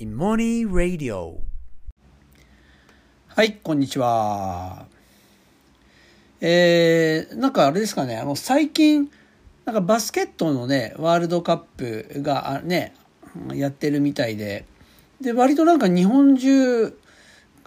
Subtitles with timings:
[0.00, 1.34] in Money Radio
[3.28, 4.86] はい、こんにちは。
[6.40, 9.10] えー、なんかあれですかね、あの、最近、
[9.66, 12.94] なんかバスケットのね、ワールドカップがね、
[13.52, 14.64] やってるみたいで、
[15.20, 16.98] で、割となんか日本中、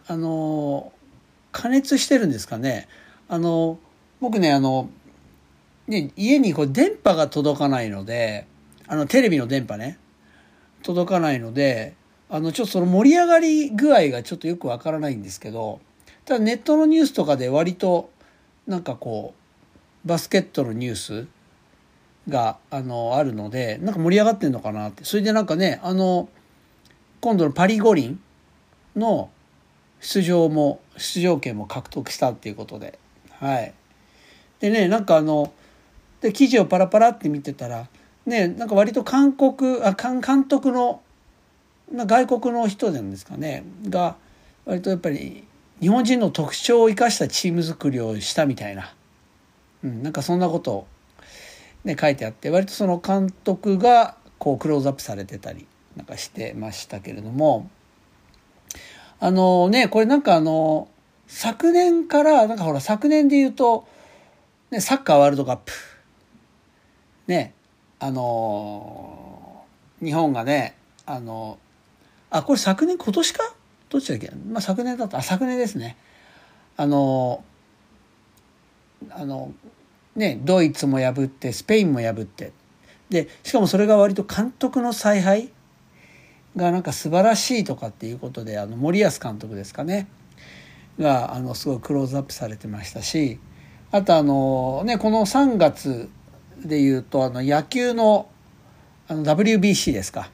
[0.07, 0.91] あの、
[1.51, 2.87] 加熱してるんですかね。
[3.27, 3.77] あの、
[4.19, 4.89] 僕ね、あの、
[5.87, 8.47] ね、家にこう電波が届かないので、
[8.87, 9.99] あの、テレビの電波ね、
[10.81, 11.93] 届かないので、
[12.33, 15.79] あの、ちょっとその盛り上がり具合がちょっとよくわからないんですけど、
[16.25, 18.09] ただネットのニュースとかで割と、
[18.65, 19.35] なんかこ
[20.03, 21.27] う、バスケットのニュース
[22.27, 25.03] が、あの、あるので、なんか盛り上がってんのかなって。
[25.05, 26.27] それでなんかね、あの、
[27.21, 28.19] 今度のパリ五輪
[28.95, 29.29] の
[29.99, 32.97] 出場も、出場権も獲得したっていうことで、
[33.39, 33.75] はい。
[34.59, 35.53] でね、なんかあの、
[36.19, 37.89] で、記事をパラパラって見てたら、
[38.25, 41.03] ね、なんか割と韓国、あ、監督の、
[41.93, 44.15] 外国の人なんですかね、が、
[44.65, 45.45] 割とやっぱり
[45.79, 48.93] 日本人の特徴を生かしたチーム作りをしたみたいな、
[49.83, 50.87] うん、なんかそんなことを、
[51.83, 57.69] ね、書いてあって割とその監督がこうクローズアップされてたりなんかしてましたけれども。
[59.19, 60.89] あのねこれなんかあの
[61.27, 63.87] 昨年からなんかほら昨年で言うと、
[64.69, 65.71] ね、サッカーワールドカップ。
[67.27, 67.53] ね
[67.99, 69.63] あの
[70.03, 71.57] 日本がねあの
[72.33, 73.53] あこれ昨年今年か？
[73.89, 75.19] どっちだっけ、まあ、昨年だった。
[75.19, 75.97] あ昨年ですね。
[76.75, 77.43] あの
[79.11, 79.53] あの
[80.15, 82.51] ねドイツも破ってスペインも破って。
[83.11, 85.51] でしかもそれが割と監督の采配
[86.55, 90.07] がなんか素晴らしいとかっていうことであの森保監督ですかね。
[90.97, 93.39] があのすごいクローズアップされてましたし
[93.91, 96.09] あとあのねこの3月
[96.63, 98.27] でいうとあの野球の
[99.07, 100.31] あの WBC ですか。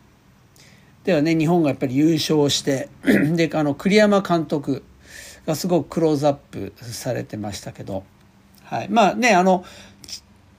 [1.10, 2.88] ではね日本がやっぱり優勝して
[3.34, 4.84] であの栗山監督
[5.48, 8.04] がすごくクローズアップされてましたけど、
[8.64, 9.66] はい、まあねあの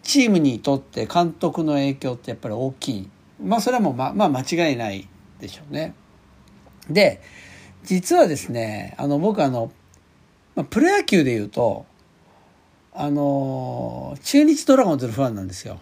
[0.02, 3.08] チームにとって監督の影響ってやっぱり大きい
[3.40, 5.06] まあそれはもうままあ間違いない
[5.38, 5.94] でしょうね。
[6.90, 7.22] で
[7.84, 9.70] 実はですねあの僕あの、
[10.56, 11.86] ま、プロ野球でいうと
[12.92, 15.78] あの中日ドラゴンズのファンなんですよ。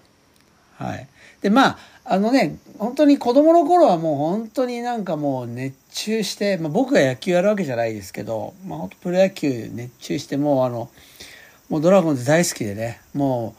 [0.77, 1.09] はい、
[1.41, 1.79] でまあ
[2.11, 10.89] あのね本当に子供の頃はもう本当になんかもう熱中して、まあ、僕が野球やるわけじゃないですけど、まあ、本当プロ野球熱中してもうあの
[11.69, 13.55] もうドラゴンズ大好きでねも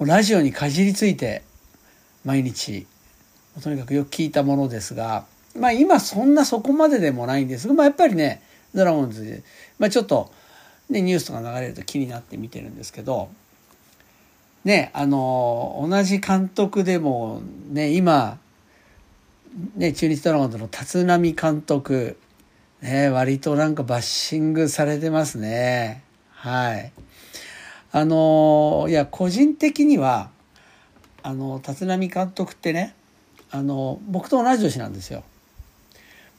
[0.00, 1.42] うもうラジオにかじりついて
[2.24, 2.86] 毎日
[3.62, 8.42] とにかくよく聞いたものですがまあ今そんなそこまででもないんですが、まあ、やっぱりね
[8.74, 9.42] ドラゴンズ、
[9.78, 10.32] まあ、ちょっと、
[10.88, 13.28] ね、ニュースとか流れると気になって見てるんですけど
[14.64, 18.38] ね、あの、同じ監督でも、ね、今、
[19.76, 22.16] ね、中日ドラゴンズの立浪監督、
[22.80, 26.02] ね、割となんかバッシングされてますね。
[26.30, 26.92] はい。
[27.90, 30.30] あの、いや、個人的には、
[31.22, 32.94] あの、立浪監督ってね、
[33.50, 35.24] あの、僕と同じ年なんですよ。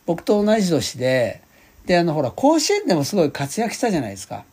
[0.05, 1.41] 僕と同じ年で、
[1.85, 4.45] で、あの、ほら、甲子園でもすごい活躍したじゃないですか。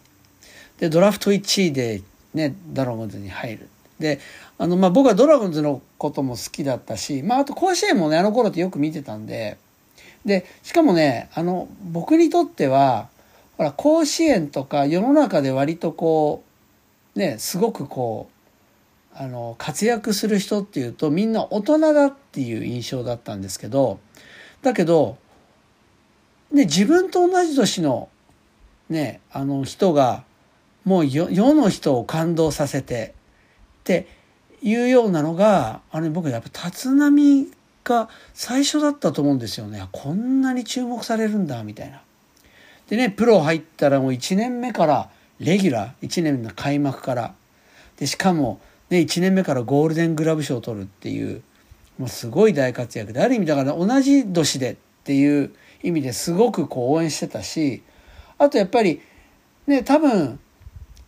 [0.79, 2.03] で、ドラフト1位で
[2.35, 3.69] ね、ドラゴンズに入る。
[3.99, 4.19] で、
[4.59, 9.59] あの、まあ、僕はドラゴンズのことも好きだったし、まあ、あと甲子園もね、あの頃ってよく見てたんで、
[10.25, 13.09] で、しかもね、あの、僕にとっては、
[13.57, 16.43] ほら、甲子園とか世の中で割とこ
[17.15, 18.29] う、ね、すごくこ
[19.15, 23.99] う、あの、活躍する人っていうとみんな大人だっていう印象だったんですけど、
[24.63, 25.17] だけど、
[26.53, 28.09] ね、自分と同じ年の、
[28.89, 30.25] ね、あの人が、
[30.85, 33.15] もう世の人を感動させて
[33.81, 34.07] って
[34.63, 37.47] いうようなのがあれ僕やっぱ立浪
[37.85, 42.03] が最初だったと思うんですよねこんなに注目されるんだみたいな。
[42.89, 47.35] でねプロ入ったらもう1年目からレギュラー1年の開幕から
[47.97, 51.43] でしかも、ね、1年目からゴールデングラブ賞を取るっていう
[51.99, 57.83] もうすごい大活躍である意味だから同じ年でっていう意味ですごくこう応援してたし
[58.39, 59.01] あとやっぱり
[59.67, 60.41] ね多分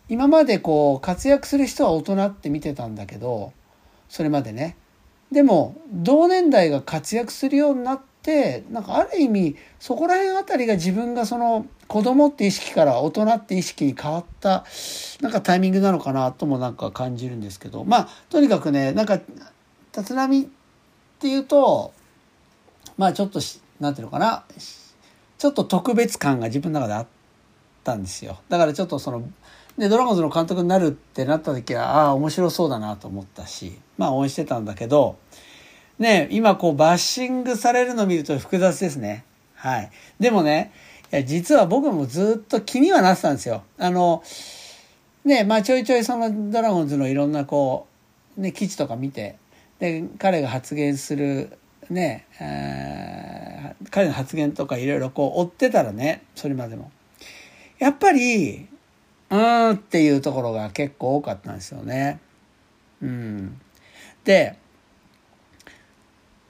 [0.09, 3.53] 今までこう活躍する人は大人って見てたんだけど
[4.09, 4.77] それまでね。
[5.31, 14.67] でも同年代が活躍するようになってなんかある意味そこら辺あたりが自分がその子供って意識から大人って意識に変わった
[15.23, 17.85] なんかタイミングなのかなともなんか感じるんですけど。
[17.85, 19.21] まあとにかくねなんか
[19.97, 20.47] 立浪っ
[21.19, 21.95] ていうと
[22.99, 23.41] まあちょっと
[23.81, 24.45] 何ていうのかな
[25.39, 27.07] ちょっと特別感が自分の中であっ
[27.85, 28.39] たんですよ。
[28.49, 29.23] だからちょっとその
[29.79, 35.17] でドラゴンズの監督になるってなった時はああ面白そうだなと思ったしまあ応援してたんだけど
[35.99, 39.25] ね今こうバッシングされるのを見ると複雑ですね
[39.63, 39.91] はい。
[40.19, 40.73] でもね、
[41.13, 43.63] いや実は僕もずっと気にはなってたんですよ。
[43.79, 44.25] あの、
[45.25, 47.87] ね、まあちょいちょいそのドラゴンズのいろんなこ
[48.37, 49.37] う、ね、記事とか見て、
[49.79, 51.57] で、彼が発言する、
[51.91, 56.91] ね、えー、彼の発言とかいろいろこう追ってたらね、それまでも。
[57.79, 58.67] やっぱり、
[59.33, 62.21] うーんっていうところが結構多かったんですよね。
[63.01, 63.61] うん。
[64.25, 64.59] で、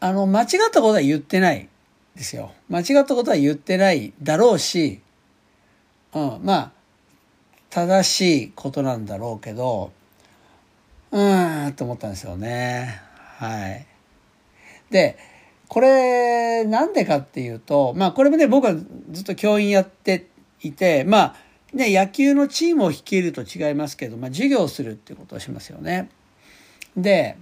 [0.00, 1.68] あの、間違ったことは言ってない
[2.16, 2.52] ですよ。
[2.68, 5.00] 間違ったことは言ってないだろうし、
[6.12, 6.72] うん、まあ、
[7.70, 9.92] 正しいことなんだろうけど、
[11.12, 13.00] うーん、と思ったんですよね。
[13.38, 13.86] はい。
[14.90, 15.16] で、
[15.68, 18.74] これ、なんでかっていうと、まあこれもね、僕は
[19.10, 20.26] ずっと教員やって
[20.62, 21.36] いて、まあ、
[21.72, 26.10] ね、野球のチームを率いると違いますけど、まあ授業をするっていうことをしますよね。
[26.96, 27.36] で、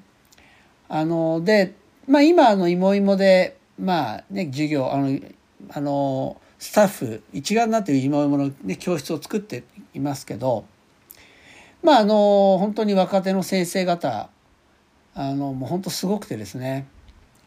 [0.89, 1.75] あの、で、
[2.07, 5.19] まあ今、あの、いもいもで、まあね、授業、あの、
[5.71, 10.65] あの、スタッフ、一丸になっていもいもの、ね、教室を作っていますけど、
[11.83, 14.29] まああの、本当に若手の先生方、
[15.15, 16.87] あの、もう本当すごくてですね、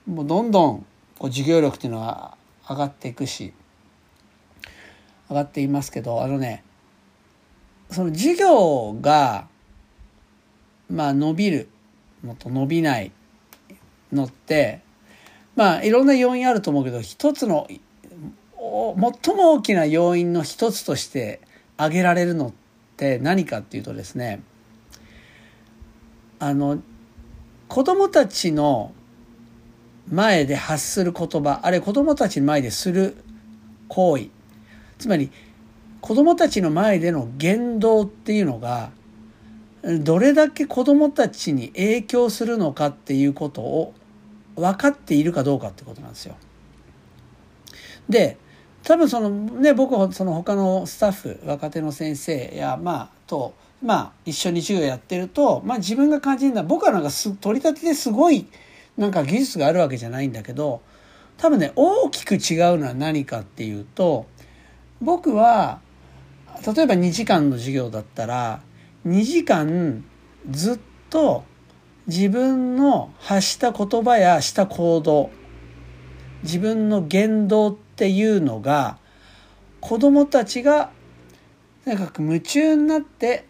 [0.05, 0.85] もうどんどん
[1.17, 2.35] こう授業力っていうのは
[2.69, 3.53] 上がっていくし、
[5.29, 6.63] 上がっていますけど、あのね、
[7.93, 9.47] その授業が、
[10.89, 11.69] まあ伸びる。
[12.23, 13.11] のと伸びない。
[14.11, 14.81] のって、
[15.55, 17.67] まあいろんな要因あると思うけど、一つの、
[18.55, 21.41] 最も大きな要因の一つとして
[21.77, 22.53] 挙げられるのっ
[22.97, 24.41] て何かっていうとですね、
[26.39, 26.81] あの、
[27.67, 28.93] 子供たちの
[30.11, 33.17] 前で発する言葉、あるいは子供たちの前でする
[33.87, 34.29] 行為、
[34.97, 35.31] つまり
[36.03, 38.91] 子供たちの前での言動っていうのが、
[40.01, 43.93] どれだけ子供たちに影響するのかっていうことを
[44.57, 46.35] 分かっているかどうかってことなんですよ。
[48.09, 48.37] で
[48.83, 58.45] 多分そのね僕はその他のスタッフ若手の先生やまあとまあ一緒に授業やってるとまあ自分が感じるのは僕はなんかす取り立てですごい
[58.97, 60.81] なんか技術があるわけじゃないんだけど
[61.37, 64.25] 多分ね大きく違うのは何かっていうと
[65.01, 65.79] 僕は
[66.65, 68.61] 例えば2時間の授業だったら
[69.05, 70.03] 2時間
[70.49, 70.79] ずっ
[71.09, 71.43] と
[72.07, 75.31] 自分の発した言葉やした行動
[76.43, 78.97] 自分の言動っていうのが
[79.79, 80.91] 子供たちが
[81.83, 83.45] とにかく夢中になって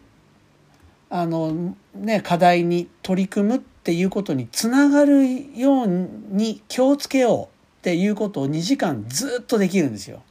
[1.10, 10.24] あのね課題に取り組むっていうことにつながるように気をつけようっていうことを2時間ずっとできるんですよ。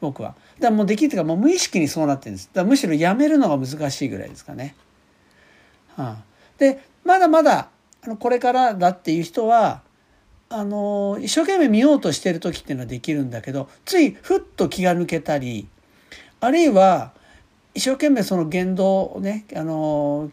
[0.00, 0.30] 僕は。
[0.30, 2.50] だからもうできるっていうかもう無意識にそうなってるんです。
[2.52, 4.74] だむしろやめるのが難しいぐらいですかね。
[5.96, 6.24] はあ、
[6.58, 7.68] でまだまだ
[8.02, 9.82] あのこれからだっていう人は
[10.48, 15.66] あの一生懸命見ようとしてる時っていうのはできるんだけどついふっと気が抜けたり
[16.40, 17.12] あるいは
[17.74, 20.30] 一生懸命その言動をねあの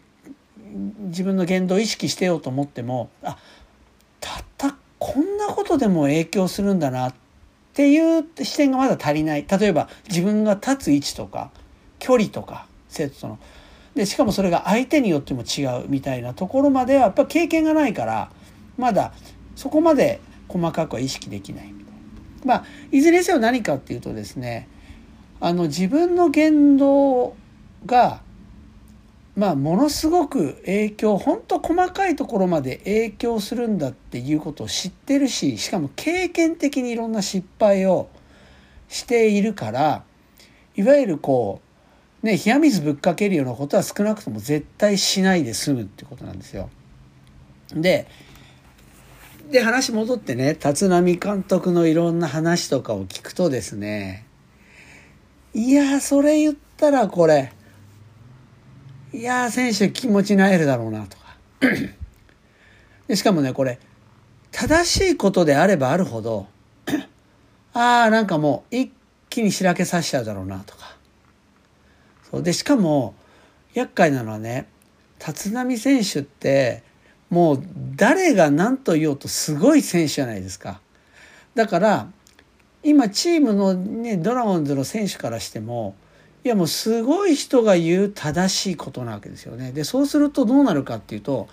[1.00, 3.38] 自分の言動を意識してようと思ってもあ
[4.20, 7.23] たったこんなことでも影響するんだなって
[7.74, 11.50] っていう視点がまだ足りない例えば自分が立つ位置とか
[11.98, 13.40] 距離とか生徒との
[13.96, 18.32] でしかもそれが相手によっても違うみたいなところまではやっぱ経験がないから
[18.78, 19.14] まだ
[19.56, 21.94] そこまで細かくは意識できないみたい。
[22.46, 24.68] まあいずれにせよ何かっていうとですね
[25.40, 27.36] あの自分の言動
[27.88, 28.22] が
[29.36, 38.10] まあものすごく影響ほんと細かいところまで影響するんだっていうことを知ってるししかも経験的にいろんな失敗を
[38.90, 40.04] しているから
[40.76, 41.74] いわゆるこう
[42.24, 46.70] ね、冷や水ぶっかけるようなことは少なくとも絶対しないで済むってことなんですよ。
[47.76, 48.08] で、
[49.52, 54.26] で、話戻ってね、立浪監督のいろんな話とかを聞くとですね、
[55.54, 57.52] いやそれ言ったらこれ、
[59.14, 61.24] いや選手気持ちなえるだろうなとか。
[63.08, 63.80] でしかもね、これ、
[64.52, 66.48] 正しいことであればあるほど、
[67.74, 68.92] ああ、なんかもう一
[69.30, 70.96] 気にしらけさせちゃうだろうなとか
[72.30, 72.44] そう。
[72.44, 73.16] でしかも
[73.74, 74.68] 厄介なのはね
[75.26, 76.84] 立浪選手って
[77.32, 77.64] もう
[77.96, 80.82] 誰が何と言おうとすごい選手じゃないですか。
[81.56, 82.08] だから
[82.84, 85.96] 今チームのねドラゴンズの選手からしても
[86.44, 89.72] いやもうすごい人が言う正しいことなわけですよね。
[89.72, 91.48] でそうするとどうなるかっていうと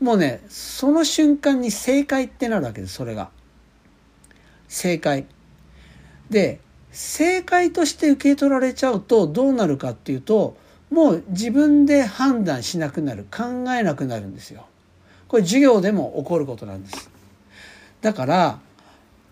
[0.00, 3.30] もうねその瞬間に正解ってなるわけですそれが。
[4.68, 5.26] 正解。
[6.30, 6.60] で
[6.92, 10.56] 正解として受け取られちゃうとどうなるかっていうと
[10.90, 14.66] もう自分で判断しなくなる考えなくなるんですよ。
[15.26, 17.10] これ授業でも起こることなんです。
[18.00, 18.60] だから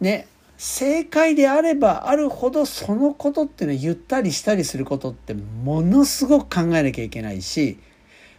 [0.00, 0.26] ね
[0.58, 7.78] 正解であればあるほどそのことっていうのは言ったりしたりすることってものすごく考えなきゃいけないし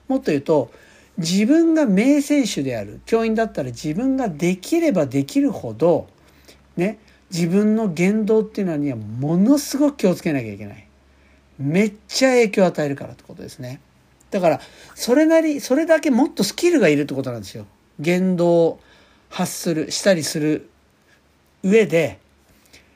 [0.07, 0.71] もっと言うと
[1.17, 6.07] 自分が名選手である教員だったら自分ができればできるほど
[6.75, 7.00] ね
[7.31, 10.88] 自分の言動っていうのにはものすごく気をつけなきゃいけない。
[11.59, 13.81] めっちゃ影響を与えるからってことですね。
[14.31, 14.62] だから
[14.95, 17.65] それなりそれだけもっとスキルがいるってことなんですよ。
[18.00, 18.79] 言動を
[19.29, 20.69] 発するしたりする
[21.64, 22.20] 上で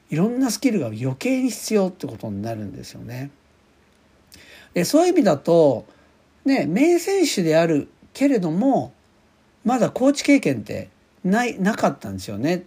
[0.09, 3.31] いろんなスキルが余計に必要ってことになるんですよね。
[4.73, 5.85] でそういう意味だと
[6.45, 8.93] ね名選手であるけれども
[9.63, 10.89] まだコーチ経験って
[11.23, 12.63] ないなかったんですよね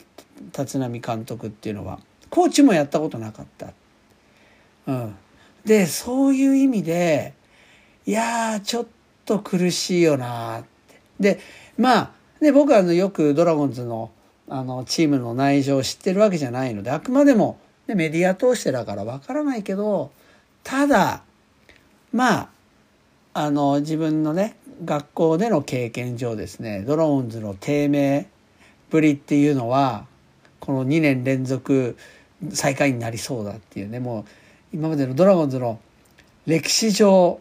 [0.56, 2.00] 立浪監督っていうのは。
[2.30, 3.72] コーチもやったことなかった。
[4.86, 5.16] うん、
[5.64, 7.34] でそういう意味で
[8.06, 8.86] いやちょっ
[9.24, 11.00] と苦しいよなって。
[11.20, 11.40] で
[11.78, 12.10] まあ
[12.40, 14.10] で僕はあのよくドラゴンズの
[14.48, 20.10] あのチームの内情を知ってるわけじゃないのであくまでも、ね、メディア通してだからわからないけど
[20.62, 21.22] ただ
[22.12, 22.48] まあ
[23.34, 28.28] あの自分のね学校での経験上ですねドラゴンズの低迷
[28.90, 30.06] ぶりっていうのは
[30.60, 31.96] この2年連続
[32.50, 34.24] 最下位になりそうだっていうねもう
[34.72, 35.80] 今までのドラゴンズの
[36.46, 37.40] 歴史上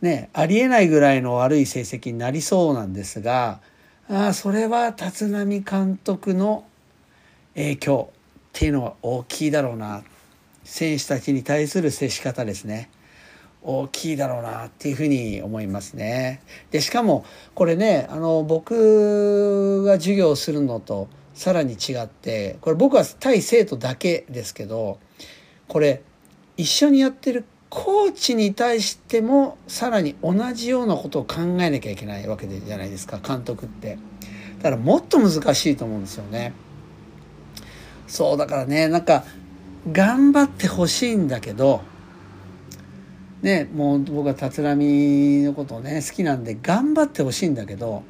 [0.00, 3.60] ねありえないぐらいの悪い成績になりそうなんですが
[4.14, 6.66] あそれは立浪監督の
[7.54, 8.16] 影響っ
[8.52, 10.02] ていうのは大きいだろうな
[10.64, 12.90] 選手たちに対する接し方ですね
[13.62, 16.42] 大きいだろうなっていうふうに思いますね。
[16.72, 24.98] でしかもこれねあの僕が授業するのとさらに違ってこれ僕は対生徒だけですけど
[25.68, 26.02] これ
[26.58, 33.96] 一緒にやってるコーチに対してもさらに同じようなことを考えなきゃいけないわけじゃないですか監督って。
[34.58, 36.52] だからもっと難しいと思うんですよね。
[38.06, 39.24] そうだからねなんか
[39.90, 41.80] 頑張ってほしいんだけど
[43.40, 44.76] ねもう僕は立浪
[45.42, 48.02] のことをね好きなんで頑張ってほしいんだけど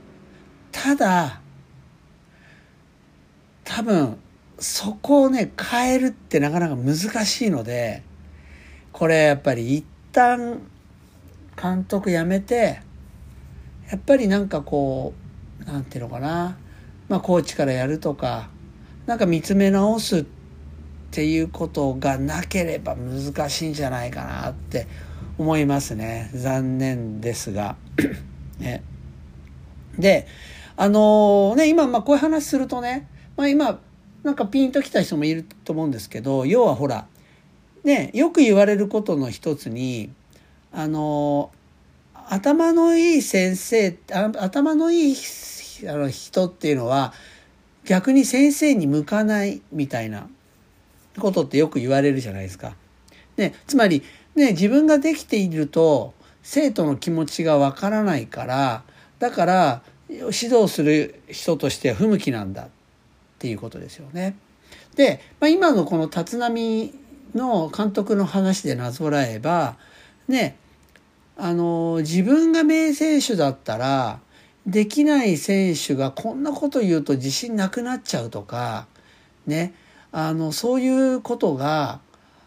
[0.73, 1.41] ただ
[3.63, 4.19] 多分
[4.59, 8.03] そこをね変えるってなかなか難しいので
[8.93, 10.61] これやっぱり一旦
[11.61, 12.81] 監督辞めて
[13.91, 15.15] やっぱりなんかこ
[15.61, 16.57] うなんていうのかな。
[17.09, 18.49] まあコーチからやるとか
[19.07, 20.25] なんか見つめ直すっ
[21.11, 24.87] ていうことがなければ難しいんじゃないかなって
[25.37, 26.31] 思いますね。
[26.35, 27.77] 残念ですが。
[28.59, 28.83] ね。
[29.99, 30.27] で
[30.77, 33.81] あのー、ね今まあこういう話するとね、まあ、今
[34.23, 37.07] なんかピンときた人もいると思うんですけど要はほら
[37.85, 40.11] ねよく言われることの一つに
[40.73, 41.51] あの
[42.29, 45.17] 頭のいい先生頭のいい
[45.89, 47.13] あの人っていうのは
[47.85, 50.29] 逆に先生に向かないみたいな
[51.19, 52.75] ことってよく言われるじゃないですか。
[53.37, 54.03] ね、つまり、
[54.35, 58.83] ね、自分ができていると生徒の気持ちがわからないから
[59.19, 62.69] だから指導する人としては不向きなんだっ
[63.39, 64.37] ていうことですよね。
[64.97, 66.93] で、まあ、今のこの立浪
[67.35, 69.77] の監督の話でなぞらえば
[70.29, 70.57] ね
[71.37, 74.21] あの自分が名選手だったら
[74.67, 78.87] できない選手がこんなこと言うと自信なくなっちゃうとか
[79.47, 79.75] ね
[80.13, 82.01] あのそういうことが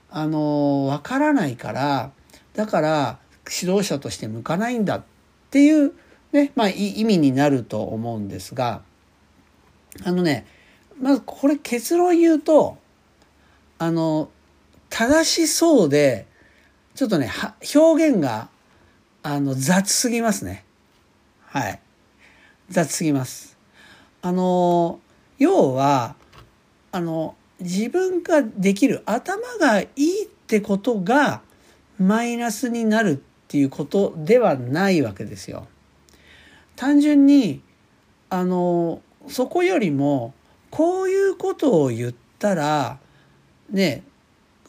[0.09, 2.11] あのわからないから
[2.53, 3.19] だから
[3.61, 5.03] 指導者として向かないんだっ
[5.49, 5.93] ていう
[6.31, 8.81] ねまあ意味になると思うんですが
[10.03, 10.45] あのね
[11.01, 12.77] まずこれ結論言うと
[13.77, 14.29] あの
[14.89, 16.25] 正しそうで、
[16.95, 17.31] ちょっとね、
[17.75, 18.49] 表現が、
[19.23, 20.63] あの、雑すぎますね。
[21.47, 21.79] はい。
[22.69, 23.57] 雑すぎます。
[24.21, 24.99] あの、
[25.37, 26.15] 要は、
[26.91, 31.41] あの、自分ができる頭がいいってことが
[31.97, 33.15] マイナスになるっ
[33.47, 35.67] ていうことではないわけですよ。
[36.75, 37.61] 単純に、
[38.29, 40.33] あの、そこよりも、
[40.71, 42.99] こういうことを言ったら、
[43.69, 44.03] ね、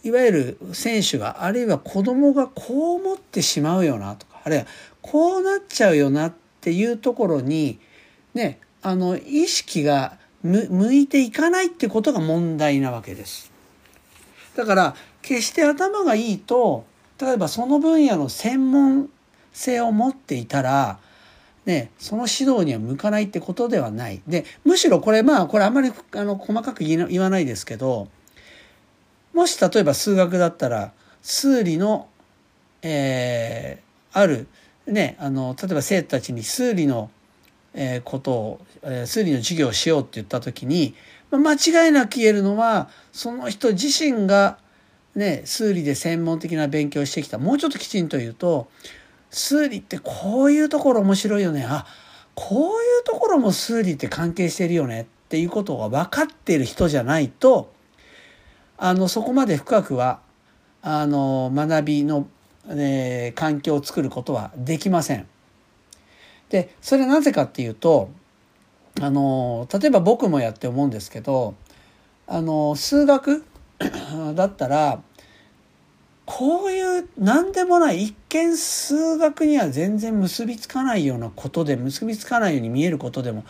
[0.06, 4.66] いわゆる選手があるいは子供がこう思ってしまうよなとかあるいは
[5.02, 7.80] こうなっちゃうよなっていうところに
[8.34, 13.50] ねあの意識が向いていかないってことが問題なわけです。
[14.54, 16.84] だから決して頭がいいと
[17.20, 19.10] 例えばその分野の専門
[19.52, 20.98] 性を持っていたら
[21.66, 24.22] ね、その指導には向かないってことではない。
[24.28, 28.06] で、むしろこれまあ、これあんまりあの細かく言わないですけど、
[29.36, 32.08] もし例えば数学だったら数理の、
[32.80, 34.48] えー、ある
[34.86, 37.10] ねあの例えば生徒たちに数理の、
[37.74, 40.94] えー、ことを、えー、数理の授業をしようって言った時に
[41.30, 41.52] ま間
[41.86, 44.56] 違いなく言えるのはその人自身が
[45.14, 47.36] ね数理で専門的な勉強をしてきた。
[47.36, 48.68] もうちょっときちんと言うと
[49.30, 51.66] 数理ってこういうところ面白いよね。
[51.68, 51.84] あ
[52.34, 57.75] こういうところも数理って関係してるよねっていうことが分かっている人じゃないと
[58.78, 60.20] あのそこまで深くは
[60.82, 62.28] あの学びの、
[62.68, 65.26] えー、環境を作ることはできません。
[66.48, 68.10] でそれはなぜかっていうと
[69.00, 71.54] あの例えば僕もやって思うんですけど
[72.26, 73.44] あの数学
[74.34, 75.00] だったら
[76.24, 83.44] こういう何でもない一見数学には全然結びつかないようなことで結びつかないように見えることでも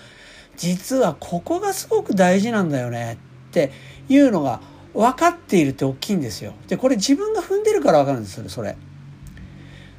[0.57, 3.19] 実はここがすごく大事なんだよね
[3.49, 3.73] って
[4.09, 4.61] いうのが
[4.97, 6.55] 分かっているって大きいんですよ。
[6.69, 8.77] でこれ自分が踏んでるから分かるんですよそれ。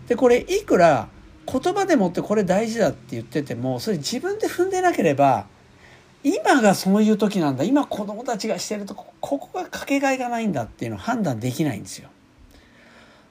[0.08, 1.10] でこれいくら
[1.46, 5.46] 言葉でもってこれ大事だって言っててもそれ自分で踏んでなければ
[6.24, 12.10] 今がそういう時なんだ今子供たちがしてるとここがかけがえがないんだっていうのを判断できないんですよ。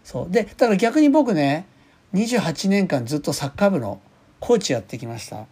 [0.04, 1.66] そうでただ逆に僕ね
[2.14, 4.00] 28年間ずっとサッカー部の
[4.38, 5.46] コーチやってきました。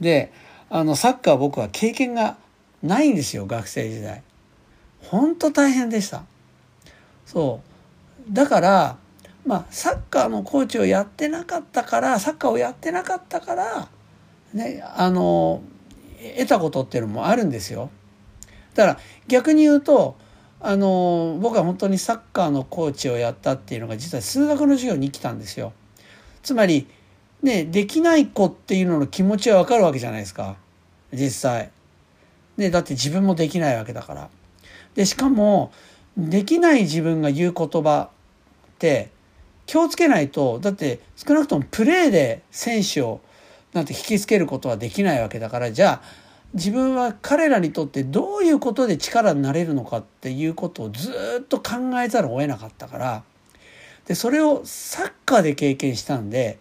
[0.00, 0.32] で
[0.68, 2.36] あのサッカー僕は経験が
[2.82, 4.22] ないんですよ学生時代。
[5.08, 6.24] 本当大変でした。
[7.24, 7.60] そ
[8.28, 8.98] うだから
[9.46, 13.88] まあ、サッカーのコーチをやってなかったからサッカーをやってなかったから、
[14.52, 15.62] ね、あの
[16.36, 17.90] 得たことっていうのもあるんですよ。
[18.74, 18.98] だから
[19.28, 20.16] 逆に言うと
[20.60, 25.72] あの僕は本当にサッカーのコーチをやったっていうのが実は数学の授業に来たんですよ。
[26.42, 26.88] つまり
[27.42, 30.56] ねできない子っていうのの気持ちはわかるわけじゃないですか
[31.12, 31.70] 実際。
[32.56, 34.28] ね、だって自分もできないわけだから。
[34.96, 35.70] でしかも
[36.16, 38.08] できない自分が言う言葉
[38.74, 39.10] って
[39.66, 43.20] 気をつけないとだって少なくともプレーで選手を
[43.72, 53.22] なんて引きつけることはできないわけだからじゃあ自分は彼らにとってどういうことで力になれるのかっていうことをずっと考えざるを得なかったから
[54.06, 56.58] でそれをサッカーで経験したんで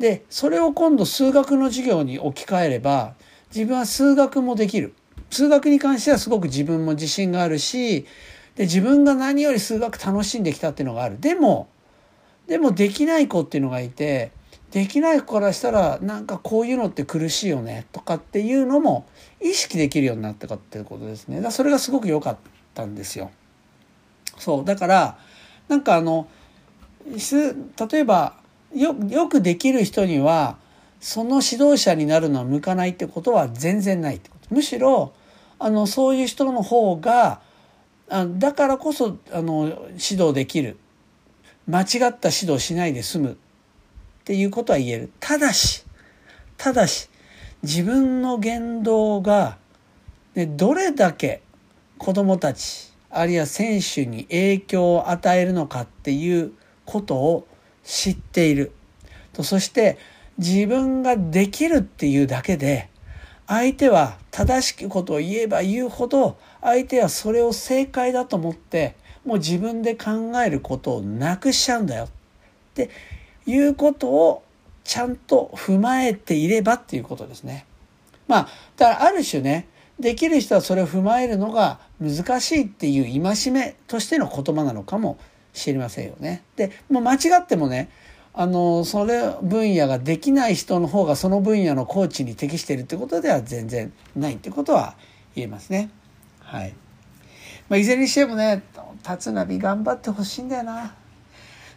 [0.00, 3.14] でそれを今度数学の授業に置き換えれば
[3.54, 4.92] 自分は数学もできる。
[5.30, 8.06] 数学に関してはすごく自分も自信があるし
[8.54, 11.20] で自分が何より数学楽しんできたっていうのがある。
[11.20, 11.68] でも
[12.46, 14.30] でもできない子っていうのがいて
[14.70, 19.06] できない子からしたらなんかこういうのって苦しいよねとかっていうのも
[19.40, 21.40] 意識できるようになったかっていうことですね。
[21.40, 22.36] だそれがすごく良かっ
[22.74, 23.30] たんですよ。
[24.38, 25.18] そうだから
[25.68, 26.28] なんかあの
[27.06, 28.34] 例えば
[28.74, 30.56] よよくできる人には
[31.00, 34.35] その指導者になるのは向かないってことは全然ないと。
[34.50, 35.12] むしろ
[35.58, 37.40] あのそういう人の方が
[38.08, 40.76] あだからこそあの指導できる
[41.68, 41.86] 間違っ
[42.18, 43.36] た指導しないで済むっ
[44.24, 45.10] ていうことは言える。
[45.20, 45.84] ただし、
[46.56, 47.08] ただし、
[47.62, 49.56] 自分の言動が、
[50.34, 51.42] ね、どれだけ
[51.98, 56.52] 子供たち、あるいは選手に影響を与えるのかっていう
[56.84, 57.46] ことを
[57.84, 58.72] 知っている。
[59.32, 59.96] とそして
[60.38, 62.88] 自分ができるっていうだけで
[63.46, 72.08] 相手は正しきことを言えば言うほど相手はそれを正解だと思ってもう自分で考えることをなくしちゃうんだよっ
[72.74, 72.90] て
[73.46, 74.42] いうことを
[74.84, 77.66] ちゃんと踏まえていればっていうことですね。
[78.28, 85.18] まあだからある種ねできる人はそれを踏まえるのが難しいっていう戒めとしての言葉なのかも
[85.52, 86.42] しれませんよね。
[86.56, 87.88] でもう間違ってもね
[88.38, 94.94] あのそれ分野ができない人の方がその分野のコーチに適しているってことでは全然ないってことは
[95.34, 95.88] 言えますね。
[96.40, 96.74] はい。
[97.70, 98.62] まあ、いずれにしてもね
[99.08, 100.94] 立浪頑張ってほしいんだよな。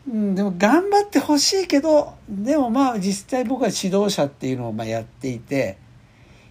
[0.08, 5.78] うん、でも頑張ってほしいけどでもまあ実際僕は指導者っていうのをまあやっていて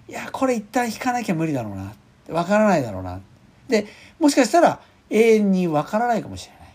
[0.09, 1.93] いやこれ一旦引かなきゃ無理だろうな
[2.35, 3.21] わからないだろうな
[3.69, 3.87] で
[4.19, 6.75] もしかしたら永遠にわからないかもしれない、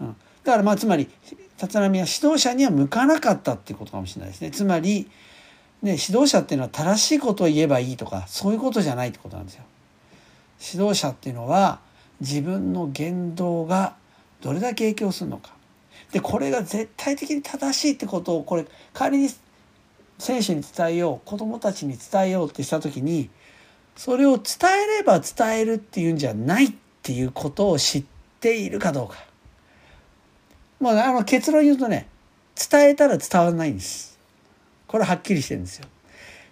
[0.00, 1.08] うん、だからまあつまり
[1.60, 4.50] 立浪は指導者には向かなかったっていうことかもしれないですね。
[4.50, 5.10] つまり
[5.82, 9.64] ね指導者っていうのは正しいことを言えばいいとかそういうことじゃないってことなんですよ。
[10.72, 11.80] 指導者っていうのは
[12.20, 13.96] 自分の言動が
[14.40, 15.52] どれだけ影響するのか。
[16.12, 19.28] でこれが絶対的に正しいってことをこれ仮に
[20.18, 23.30] 選手に伝えよう子どもたちに伝えようってした時に
[23.96, 24.44] それを伝
[24.84, 28.04] えれば伝えるっていうんじゃないっていうことを知っ
[28.40, 29.16] ているかどうか。
[30.80, 32.08] もうあの結論言うとね
[32.70, 34.18] 伝えたら伝わらないんです。
[34.86, 35.86] これはっきりしてるんですよ。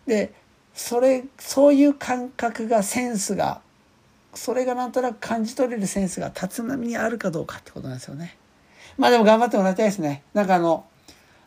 [0.06, 0.32] で
[0.74, 3.60] それそういう感覚がセンスが
[4.34, 8.36] それがなんとなく感じ取れるセンスが立浪にあるかどうかってことなんですよね。
[8.98, 10.22] まあでも頑張ってもらいたいですね。
[10.34, 10.84] なんかあの、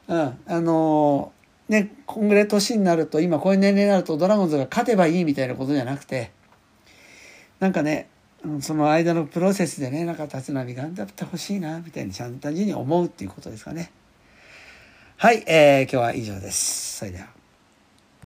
[0.07, 6.31] うん、あのー、ね、こんぐらい年になると、今こういう年齢になるとドラゴンズが勝てばいいみたいなことじゃなくて、
[7.59, 8.09] なんかね
[8.61, 13.91] その間のプロセスでねなんか立浪頑張ってほしいなみたいにちゃん単純に思うっていうことですかね。
[15.17, 16.99] はい、えー、今日は以上です。
[16.99, 17.38] それでは。